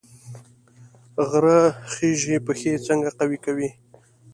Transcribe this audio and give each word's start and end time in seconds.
غره 1.29 1.59
خیژي 1.91 2.35
پښې 2.45 2.73
څنګه 2.87 3.09
قوي 3.19 3.37
کوي؟ 3.45 3.69